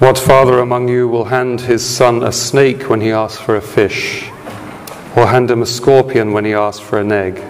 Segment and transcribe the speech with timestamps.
[0.00, 3.60] What father among you will hand his son a snake when he asks for a
[3.60, 4.30] fish,
[5.14, 7.44] or hand him a scorpion when he asks for an egg?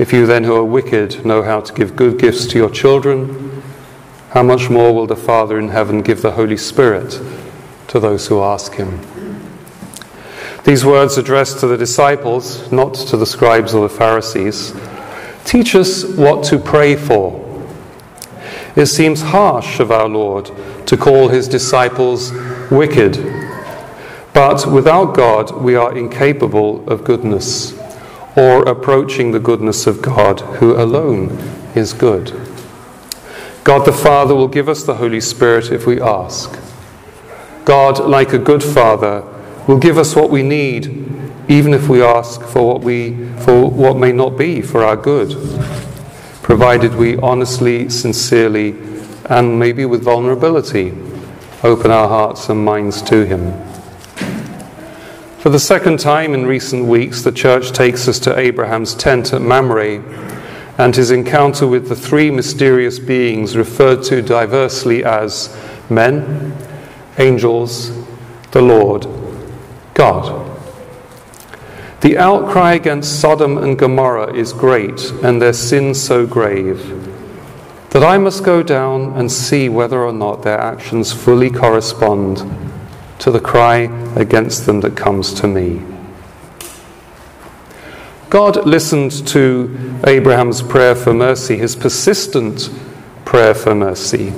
[0.00, 3.62] If you then, who are wicked, know how to give good gifts to your children,
[4.30, 7.20] how much more will the Father in heaven give the Holy Spirit
[7.86, 8.98] to those who ask him?
[10.64, 14.74] These words addressed to the disciples, not to the scribes or the Pharisees,
[15.44, 17.41] teach us what to pray for.
[18.74, 20.50] It seems harsh of our Lord
[20.86, 22.32] to call his disciples
[22.70, 23.16] wicked,
[24.32, 27.78] but without God we are incapable of goodness
[28.34, 31.30] or approaching the goodness of God, who alone
[31.74, 32.32] is good.
[33.64, 36.58] God the Father will give us the Holy Spirit if we ask.
[37.64, 39.22] God, like a good Father,
[39.68, 40.86] will give us what we need,
[41.48, 45.30] even if we ask for what, we, for what may not be for our good,
[46.42, 48.76] provided we honestly, sincerely,
[49.26, 50.92] and maybe with vulnerability,
[51.62, 53.52] open our hearts and minds to Him.
[55.38, 59.40] For the second time in recent weeks, the church takes us to Abraham's tent at
[59.40, 60.02] Mamre
[60.78, 65.56] and his encounter with the three mysterious beings referred to diversely as
[65.90, 66.56] men,
[67.18, 67.92] angels,
[68.52, 69.06] the Lord,
[69.94, 70.51] God.
[72.02, 76.80] The outcry against Sodom and Gomorrah is great, and their sin so grave,
[77.90, 82.42] that I must go down and see whether or not their actions fully correspond
[83.20, 83.82] to the cry
[84.16, 85.80] against them that comes to me.
[88.30, 92.68] God listened to Abraham's prayer for mercy, his persistent
[93.24, 94.32] prayer for mercy,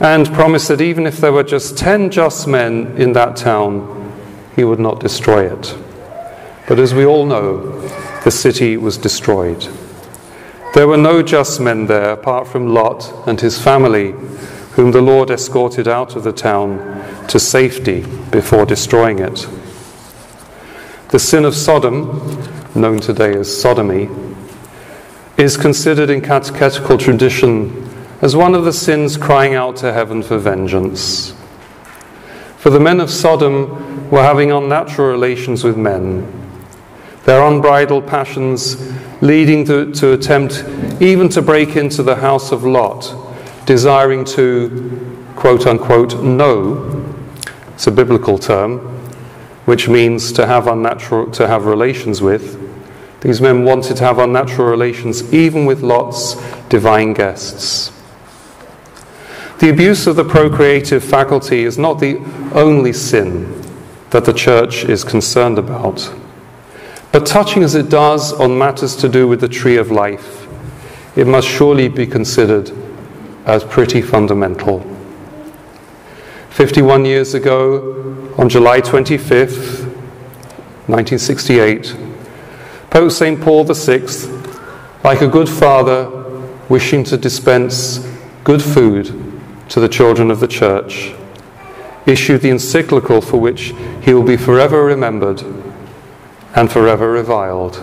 [0.00, 4.14] and promised that even if there were just ten just men in that town,
[4.56, 5.76] he would not destroy it.
[6.70, 7.80] But as we all know,
[8.22, 9.66] the city was destroyed.
[10.72, 14.12] There were no just men there apart from Lot and his family,
[14.74, 19.48] whom the Lord escorted out of the town to safety before destroying it.
[21.08, 22.38] The sin of Sodom,
[22.76, 24.08] known today as sodomy,
[25.36, 27.90] is considered in catechetical tradition
[28.22, 31.34] as one of the sins crying out to heaven for vengeance.
[32.58, 36.39] For the men of Sodom were having unnatural relations with men,
[37.24, 38.76] their unbridled passions
[39.22, 40.64] leading to, to attempt
[41.00, 43.14] even to break into the house of Lot,
[43.66, 47.14] desiring to, quote unquote, know
[47.74, 48.78] it's a biblical term,
[49.64, 52.58] which means to have unnatural, to have relations with.
[53.20, 56.34] These men wanted to have unnatural relations even with Lot's
[56.68, 57.92] divine guests.
[59.60, 62.16] The abuse of the procreative faculty is not the
[62.54, 63.62] only sin
[64.08, 66.10] that the church is concerned about.
[67.12, 70.46] But touching as it does on matters to do with the tree of life,
[71.16, 72.70] it must surely be considered
[73.46, 74.86] as pretty fundamental.
[76.50, 79.86] 51 years ago, on July 25th,
[80.86, 81.96] 1968,
[82.90, 83.40] Pope St.
[83.40, 84.06] Paul VI,
[85.02, 86.08] like a good father
[86.68, 88.06] wishing to dispense
[88.44, 89.06] good food
[89.68, 91.12] to the children of the Church,
[92.06, 95.42] issued the encyclical for which he will be forever remembered
[96.54, 97.76] and forever reviled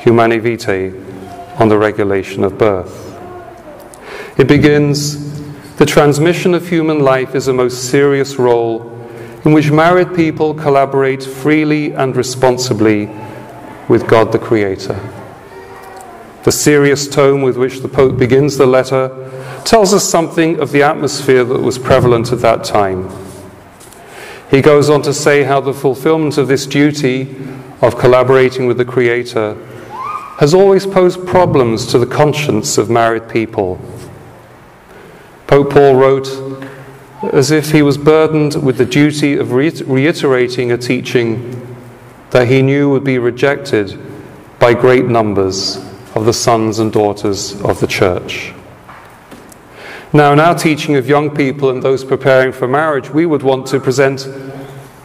[0.00, 0.92] Humanae Vitae
[1.58, 3.02] on the regulation of birth.
[4.38, 5.26] It begins
[5.76, 8.92] the transmission of human life is a most serious role
[9.44, 13.10] in which married people collaborate freely and responsibly
[13.88, 14.98] with God the Creator.
[16.44, 19.10] The serious tone with which the Pope begins the letter
[19.64, 23.10] tells us something of the atmosphere that was prevalent at that time.
[24.50, 27.36] He goes on to say how the fulfillment of this duty
[27.80, 29.54] of collaborating with the Creator
[30.38, 33.80] has always posed problems to the conscience of married people
[35.46, 36.28] Pope Paul wrote
[37.32, 41.76] as if he was burdened with the duty of reiterating a teaching
[42.30, 43.96] that he knew would be rejected
[44.58, 45.76] by great numbers
[46.16, 48.52] of the sons and daughters of the church.
[50.12, 53.66] Now, in our teaching of young people and those preparing for marriage, we would want
[53.68, 54.26] to present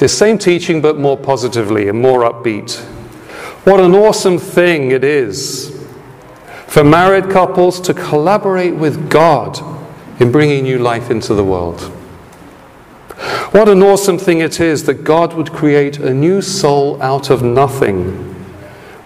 [0.00, 2.78] this same teaching but more positively and more upbeat.
[3.66, 5.78] What an awesome thing it is
[6.66, 9.60] for married couples to collaborate with God
[10.18, 11.82] in bringing new life into the world.
[13.52, 17.42] What an awesome thing it is that God would create a new soul out of
[17.42, 18.12] nothing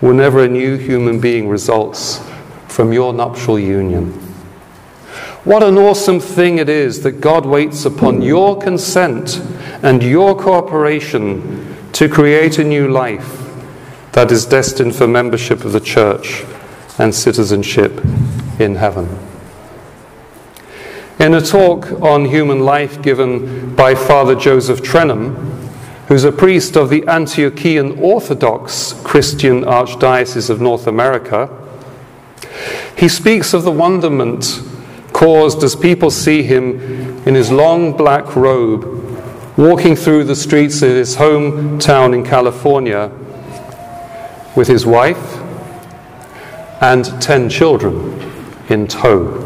[0.00, 2.24] whenever a new human being results
[2.68, 4.23] from your nuptial union.
[5.44, 9.42] What an awesome thing it is that God waits upon your consent
[9.82, 13.42] and your cooperation to create a new life
[14.12, 16.44] that is destined for membership of the church
[16.98, 18.02] and citizenship
[18.58, 19.18] in heaven.
[21.18, 25.34] In a talk on human life given by Father Josiah Trenham,
[26.08, 31.50] who's a priest of the Antiochian Orthodox Christian Archdiocese of North America,
[32.96, 34.62] he speaks of the wonderment
[35.14, 36.78] caused as people see him
[37.26, 38.84] in his long black robe
[39.56, 43.10] walking through the streets of his hometown in California
[44.56, 45.38] with his wife
[46.82, 48.20] and ten children
[48.68, 49.40] in tow.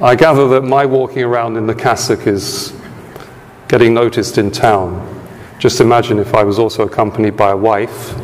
[0.00, 2.76] I gather that my walking around in the cassock is
[3.68, 5.14] getting noticed in town.
[5.60, 8.16] Just imagine if I was also accompanied by a wife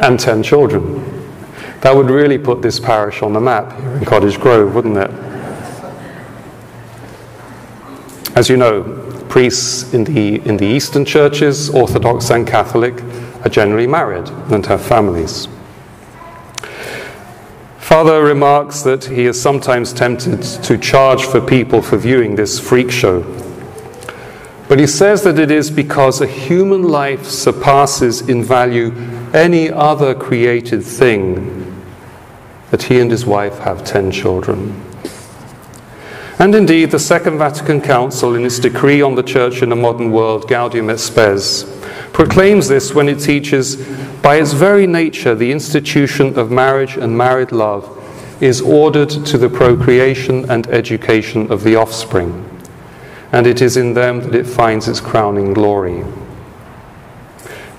[0.00, 1.07] and ten children.
[1.80, 5.10] That would really put this parish on the map here in Cottage Grove, wouldn't it?
[8.36, 8.82] As you know,
[9.28, 13.00] priests in the, in the Eastern churches, Orthodox and Catholic,
[13.44, 15.46] are generally married and have families.
[17.78, 22.90] Father remarks that he is sometimes tempted to charge for people for viewing this freak
[22.90, 23.22] show.
[24.68, 28.92] But he says that it is because a human life surpasses in value
[29.32, 31.57] any other created thing
[32.70, 34.84] that he and his wife have ten children.
[36.38, 40.12] And indeed, the Second Vatican Council, in its decree on the Church in the modern
[40.12, 41.64] world, Gaudium et Spes,
[42.12, 43.76] proclaims this when it teaches,
[44.22, 47.94] by its very nature, the institution of marriage and married love
[48.40, 52.48] is ordered to the procreation and education of the offspring,
[53.32, 56.04] and it is in them that it finds its crowning glory.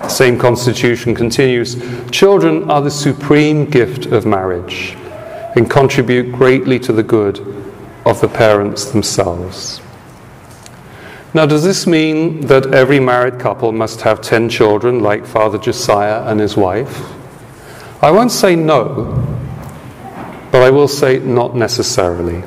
[0.00, 1.76] The same constitution continues
[2.10, 4.96] Children are the supreme gift of marriage
[5.56, 7.38] and contribute greatly to the good
[8.06, 9.80] of the parents themselves.
[11.32, 16.24] Now, does this mean that every married couple must have 10 children like Father Josiah
[16.26, 17.04] and his wife?
[18.02, 19.38] I won't say no,
[20.50, 22.42] but I will say not necessarily.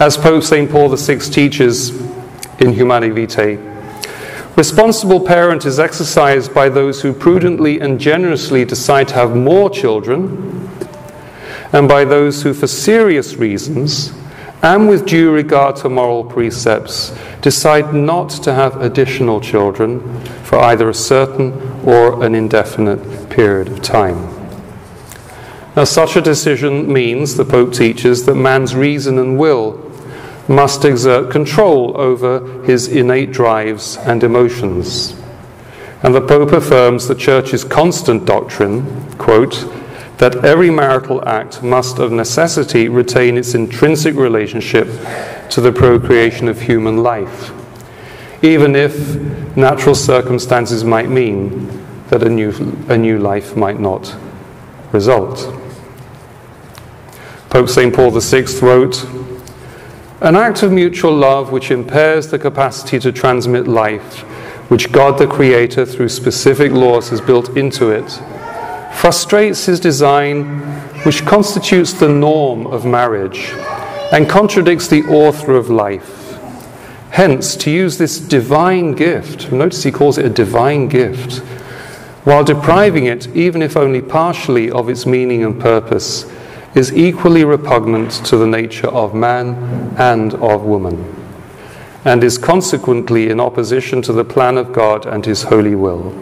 [0.00, 0.70] As Pope St.
[0.70, 1.90] Paul VI teaches
[2.60, 3.73] in Humanae Vitae,
[4.56, 10.68] responsible parent is exercised by those who prudently and generously decide to have more children,
[11.72, 14.12] and by those who, for serious reasons,
[14.62, 20.88] and with due regard to moral precepts, decide not to have additional children for either
[20.88, 21.52] a certain
[21.84, 24.30] or an indefinite period of time.
[25.76, 29.83] Now, such a decision means, the Pope teaches, that man's reason and will
[30.48, 35.14] must exert control over his innate drives and emotions.
[36.02, 39.66] And the Pope affirms the Church's constant doctrine, quote,
[40.18, 44.86] that every marital act must of necessity retain its intrinsic relationship
[45.50, 47.52] to the procreation of human life,
[48.42, 49.16] even if
[49.56, 52.52] natural circumstances might mean that a new,
[52.88, 54.14] a new life might not
[54.92, 55.52] result.
[57.50, 57.94] Pope St.
[57.94, 59.06] Paul VI wrote,
[60.20, 64.20] An act of mutual love which impairs the capacity to transmit life,
[64.70, 68.08] which God the Creator, through specific laws, has built into it,
[68.94, 70.60] frustrates his design,
[71.02, 73.50] which constitutes the norm of marriage,
[74.12, 76.38] and contradicts the author of life.
[77.10, 81.38] Hence, to use this divine gift, notice he calls it a divine gift,
[82.22, 86.24] while depriving it, even if only partially, of its meaning and purpose,
[86.74, 89.54] is equally repugnant to the nature of man
[89.96, 91.14] and of woman,
[92.04, 96.12] and is consequently in opposition to the plan of God and his holy will.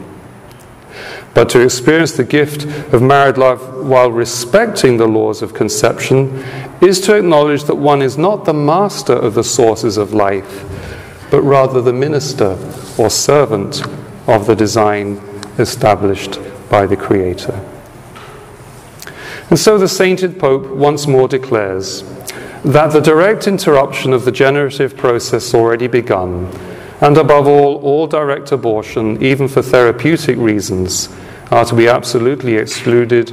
[1.34, 6.44] But to experience the gift of married life while respecting the laws of conception
[6.82, 10.64] is to acknowledge that one is not the master of the sources of life,
[11.30, 12.58] but rather the minister
[12.98, 13.82] or servant
[14.26, 15.16] of the design
[15.58, 17.71] established by the Creator.
[19.52, 22.04] And so the sainted Pope once more declares
[22.64, 26.46] that the direct interruption of the generative process already begun
[27.02, 31.14] and above all, all direct abortion, even for therapeutic reasons,
[31.50, 33.30] are to be absolutely excluded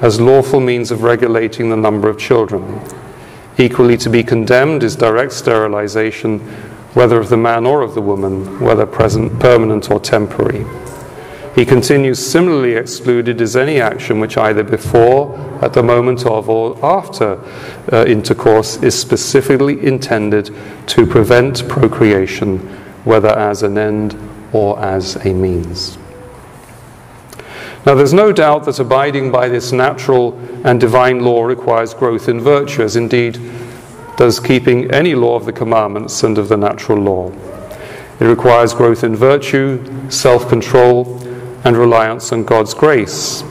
[0.00, 2.80] as lawful means of regulating the number of children.
[3.56, 6.40] Equally to be condemned is direct sterilization,
[6.94, 10.66] whether of the man or of the woman, whether present, permanent or temporary.
[11.54, 16.82] He continues similarly excluded is any action which either before, at the moment of, or
[16.84, 17.38] after
[17.92, 20.54] uh, intercourse is specifically intended
[20.86, 22.58] to prevent procreation
[23.04, 24.16] whether as an end
[24.52, 25.98] or as a means.
[27.84, 32.40] Now, there's no doubt that abiding by this natural and divine law requires growth in
[32.40, 33.40] virtue, as indeed
[34.16, 37.32] does keeping any law of the commandments and of the natural law.
[38.20, 41.21] It requires growth in virtue, self control,
[41.64, 43.42] and reliance on God's grace,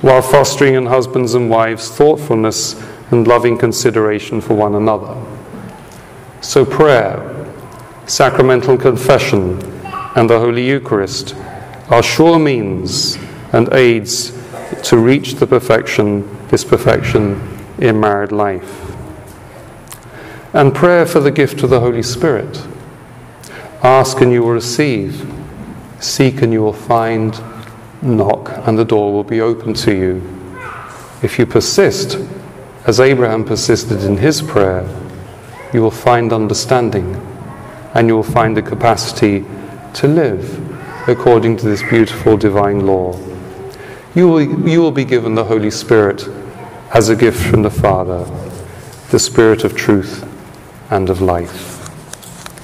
[0.00, 5.20] while fostering in husbands and wives thoughtfulness and loving consideration for one another.
[6.40, 7.46] So, prayer,
[8.06, 9.62] sacramental confession,
[10.16, 11.34] and the Holy Eucharist
[11.88, 13.18] are sure means
[13.52, 14.32] and aids
[14.84, 17.40] to reach the perfection, this perfection
[17.78, 18.90] in married life.
[20.52, 22.64] And prayer for the gift of the Holy Spirit.
[23.82, 25.33] Ask and you will receive.
[26.00, 27.38] Seek and you will find.
[28.02, 30.22] Knock and the door will be open to you.
[31.22, 32.18] If you persist,
[32.86, 34.86] as Abraham persisted in his prayer,
[35.72, 37.16] you will find understanding
[37.94, 39.46] and you will find the capacity
[39.94, 43.18] to live according to this beautiful divine law.
[44.14, 46.28] You will, you will be given the Holy Spirit
[46.92, 48.24] as a gift from the Father,
[49.10, 50.28] the Spirit of truth
[50.90, 51.73] and of life.